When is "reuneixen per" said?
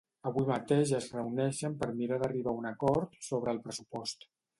1.17-1.89